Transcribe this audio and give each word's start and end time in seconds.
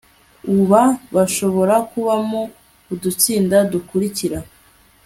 aba 0.55 0.83
bashobora 1.15 1.75
kubamo 1.89 2.41
udutsinda 2.93 3.57
dukurikira 3.71 4.39